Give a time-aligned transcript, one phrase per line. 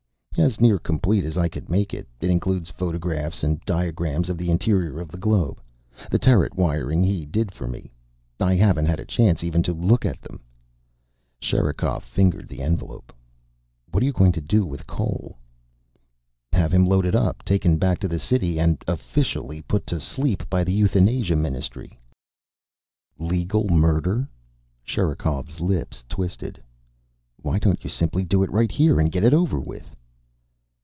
[0.37, 2.07] "As near complete as I could make it.
[2.19, 5.61] It includes photographs and diagrams of the interior of the globe.
[6.09, 7.91] The turret wiring he did for me.
[8.39, 10.41] I haven't had a chance even to look at them."
[11.41, 13.13] Sherikov fingered the envelope.
[13.91, 15.37] "What are you going to do with Cole?"
[16.53, 20.63] "Have him loaded up, taken back to the city and officially put to sleep by
[20.63, 21.99] the Euthanasia Ministry."
[23.19, 24.27] "Legal murder?"
[24.81, 26.59] Sherikov's lips twisted.
[27.37, 29.93] "Why don't you simply do it right here and get it over with?"